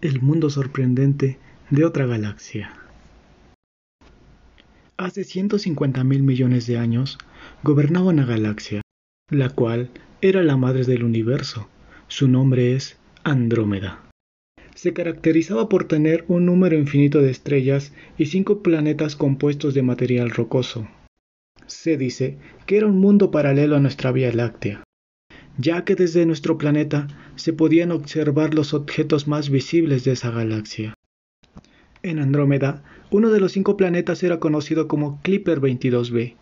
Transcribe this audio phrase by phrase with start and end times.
[0.00, 1.38] El mundo sorprendente
[1.70, 2.72] de otra galaxia.
[4.96, 7.18] Hace 150 mil millones de años
[7.64, 8.80] gobernaba una galaxia,
[9.28, 9.90] la cual
[10.20, 11.68] era la madre del universo.
[12.06, 14.08] Su nombre es Andrómeda.
[14.76, 20.30] Se caracterizaba por tener un número infinito de estrellas y cinco planetas compuestos de material
[20.30, 20.86] rocoso.
[21.66, 24.84] Se dice que era un mundo paralelo a nuestra Vía Láctea
[25.58, 27.08] ya que desde nuestro planeta
[27.38, 30.94] se podían observar los objetos más visibles de esa galaxia.
[32.02, 36.34] En Andrómeda, uno de los cinco planetas era conocido como Clipper 22b.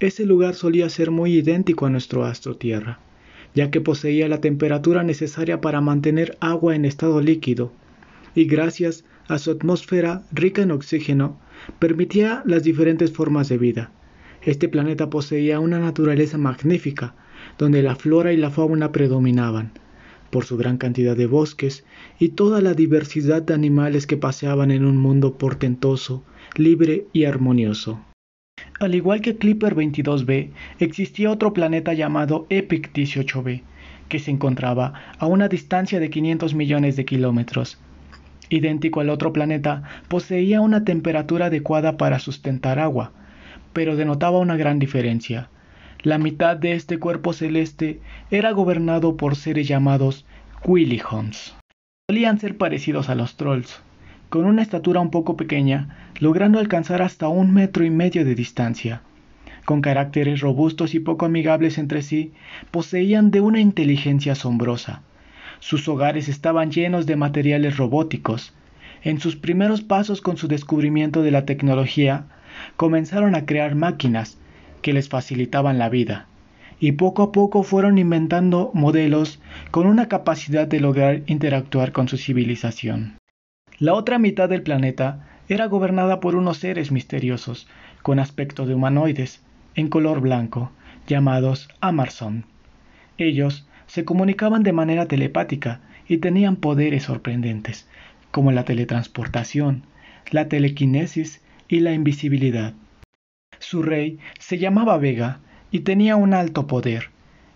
[0.00, 3.00] Ese lugar solía ser muy idéntico a nuestro astro Tierra,
[3.54, 7.72] ya que poseía la temperatura necesaria para mantener agua en estado líquido,
[8.34, 11.38] y gracias a su atmósfera rica en oxígeno,
[11.78, 13.92] permitía las diferentes formas de vida.
[14.42, 17.14] Este planeta poseía una naturaleza magnífica,
[17.58, 19.72] donde la flora y la fauna predominaban,
[20.30, 21.84] por su gran cantidad de bosques
[22.18, 26.24] y toda la diversidad de animales que paseaban en un mundo portentoso,
[26.56, 28.00] libre y armonioso.
[28.80, 33.62] Al igual que Clipper 22b, existía otro planeta llamado Epic 18b,
[34.08, 37.78] que se encontraba a una distancia de 500 millones de kilómetros.
[38.50, 43.12] Idéntico al otro planeta, poseía una temperatura adecuada para sustentar agua,
[43.72, 45.50] pero denotaba una gran diferencia.
[46.04, 50.24] La mitad de este cuerpo celeste era gobernado por seres llamados
[50.64, 51.56] Quillyhons.
[52.08, 53.80] Solían ser parecidos a los trolls,
[54.28, 59.02] con una estatura un poco pequeña, logrando alcanzar hasta un metro y medio de distancia.
[59.64, 62.32] Con caracteres robustos y poco amigables entre sí,
[62.70, 65.02] poseían de una inteligencia asombrosa.
[65.58, 68.54] Sus hogares estaban llenos de materiales robóticos.
[69.02, 72.26] En sus primeros pasos con su descubrimiento de la tecnología,
[72.76, 74.38] comenzaron a crear máquinas
[74.82, 76.26] que les facilitaban la vida,
[76.80, 79.40] y poco a poco fueron inventando modelos
[79.70, 83.18] con una capacidad de lograr interactuar con su civilización.
[83.78, 87.68] La otra mitad del planeta era gobernada por unos seres misteriosos,
[88.02, 89.42] con aspecto de humanoides,
[89.74, 90.72] en color blanco,
[91.06, 92.44] llamados Amarson.
[93.16, 97.88] Ellos se comunicaban de manera telepática y tenían poderes sorprendentes,
[98.30, 99.84] como la teletransportación,
[100.30, 102.74] la telequinesis y la invisibilidad.
[103.58, 107.10] Su rey se llamaba Vega y tenía un alto poder.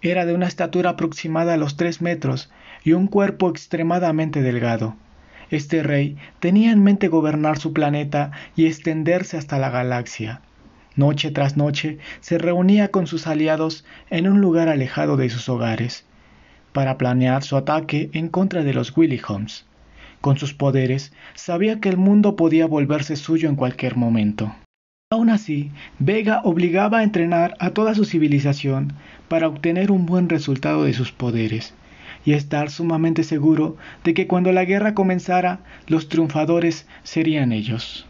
[0.00, 2.50] Era de una estatura aproximada a los tres metros
[2.84, 4.96] y un cuerpo extremadamente delgado.
[5.50, 10.42] Este rey tenía en mente gobernar su planeta y extenderse hasta la galaxia.
[10.94, 16.04] Noche tras noche se reunía con sus aliados en un lugar alejado de sus hogares,
[16.72, 19.64] para planear su ataque en contra de los Willyhoms.
[20.20, 24.54] Con sus poderes, sabía que el mundo podía volverse suyo en cualquier momento.
[25.10, 28.92] Aún así, Vega obligaba a entrenar a toda su civilización
[29.28, 31.72] para obtener un buen resultado de sus poderes
[32.26, 38.06] y estar sumamente seguro de que cuando la guerra comenzara, los triunfadores serían ellos.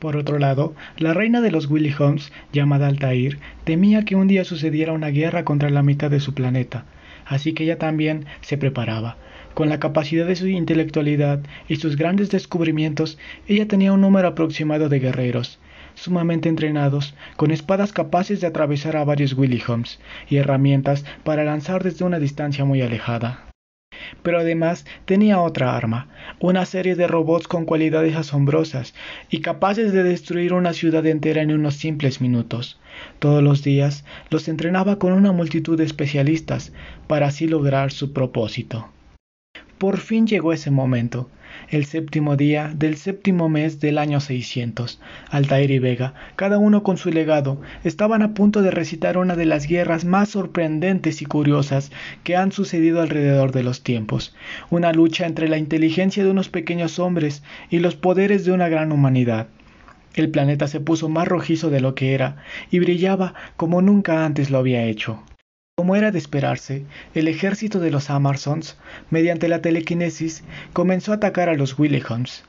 [0.00, 4.44] Por otro lado, la reina de los Willy Homes, llamada Altair, temía que un día
[4.44, 6.86] sucediera una guerra contra la mitad de su planeta,
[7.26, 9.18] así que ella también se preparaba.
[9.52, 14.88] Con la capacidad de su intelectualidad y sus grandes descubrimientos, ella tenía un número aproximado
[14.88, 15.58] de guerreros,
[15.94, 22.04] sumamente entrenados, con espadas capaces de atravesar a varios Willyhoms y herramientas para lanzar desde
[22.04, 23.46] una distancia muy alejada.
[24.22, 26.08] Pero además tenía otra arma,
[26.40, 28.94] una serie de robots con cualidades asombrosas
[29.30, 32.80] y capaces de destruir una ciudad entera en unos simples minutos.
[33.18, 36.72] Todos los días los entrenaba con una multitud de especialistas
[37.06, 38.88] para así lograr su propósito.
[39.82, 41.28] Por fin llegó ese momento,
[41.68, 45.00] el séptimo día del séptimo mes del año 600.
[45.28, 49.44] Altair y Vega, cada uno con su legado, estaban a punto de recitar una de
[49.44, 51.90] las guerras más sorprendentes y curiosas
[52.22, 54.36] que han sucedido alrededor de los tiempos,
[54.70, 58.92] una lucha entre la inteligencia de unos pequeños hombres y los poderes de una gran
[58.92, 59.48] humanidad.
[60.14, 62.36] El planeta se puso más rojizo de lo que era
[62.70, 65.24] y brillaba como nunca antes lo había hecho.
[65.74, 66.84] Como era de esperarse,
[67.14, 68.76] el ejército de los Amarsons,
[69.08, 70.44] mediante la telequinesis,
[70.74, 72.44] comenzó a atacar a los Willyhoms.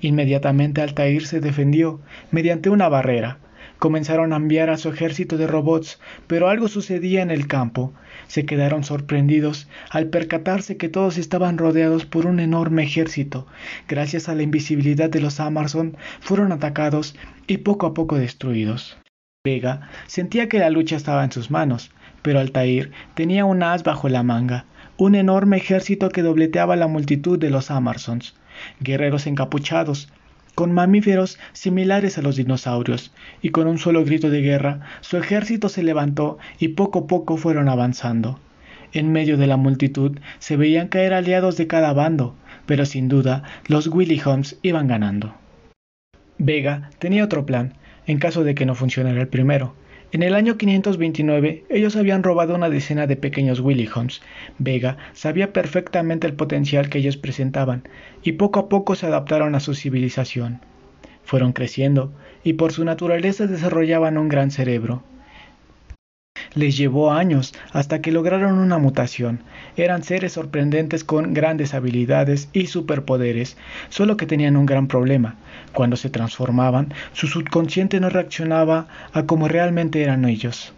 [0.00, 2.00] Inmediatamente Altair se defendió
[2.30, 3.38] mediante una barrera.
[3.80, 5.98] Comenzaron a enviar a su ejército de robots,
[6.28, 7.94] pero algo sucedía en el campo.
[8.28, 13.48] Se quedaron sorprendidos al percatarse que todos estaban rodeados por un enorme ejército.
[13.88, 17.16] Gracias a la invisibilidad de los Amarson, fueron atacados
[17.48, 18.96] y poco a poco destruidos.
[19.44, 21.90] Vega sentía que la lucha estaba en sus manos,
[22.28, 24.66] pero Altair tenía un as bajo la manga,
[24.98, 28.34] un enorme ejército que dobleteaba la multitud de los Amarsons,
[28.80, 30.12] guerreros encapuchados,
[30.54, 35.70] con mamíferos similares a los dinosaurios, y con un solo grito de guerra, su ejército
[35.70, 38.38] se levantó y poco a poco fueron avanzando.
[38.92, 42.34] En medio de la multitud se veían caer aliados de cada bando,
[42.66, 45.34] pero sin duda los Willy Homes iban ganando.
[46.36, 47.72] Vega tenía otro plan,
[48.06, 49.74] en caso de que no funcionara el primero.
[50.10, 53.90] En el año 529 ellos habían robado una decena de pequeños Willy.
[54.58, 57.86] Vega sabía perfectamente el potencial que ellos presentaban
[58.22, 60.62] y poco a poco se adaptaron a su civilización.
[61.24, 62.10] Fueron creciendo
[62.42, 65.02] y por su naturaleza desarrollaban un gran cerebro.
[66.54, 69.40] Les llevó años hasta que lograron una mutación.
[69.76, 73.56] Eran seres sorprendentes con grandes habilidades y superpoderes,
[73.88, 75.36] solo que tenían un gran problema.
[75.72, 80.72] Cuando se transformaban, su subconsciente no reaccionaba a como realmente eran ellos.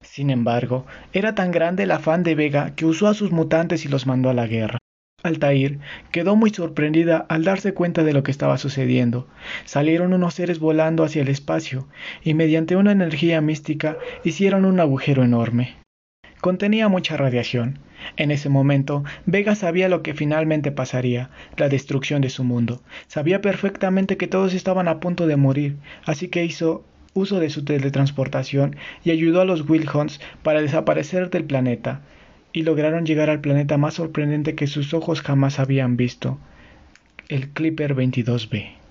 [0.00, 3.88] Sin embargo, era tan grande el afán de Vega que usó a sus mutantes y
[3.88, 4.78] los mandó a la guerra.
[5.24, 5.78] Altair
[6.12, 9.26] quedó muy sorprendida al darse cuenta de lo que estaba sucediendo.
[9.64, 11.88] Salieron unos seres volando hacia el espacio
[12.22, 15.76] y mediante una energía mística hicieron un agujero enorme.
[16.42, 17.78] Contenía mucha radiación.
[18.18, 22.82] En ese momento, Vega sabía lo que finalmente pasaría, la destrucción de su mundo.
[23.06, 26.84] Sabía perfectamente que todos estaban a punto de morir, así que hizo
[27.14, 32.02] uso de su teletransportación y ayudó a los Wilhons para desaparecer del planeta
[32.54, 36.38] y lograron llegar al planeta más sorprendente que sus ojos jamás habían visto,
[37.28, 38.83] el Clipper 22b.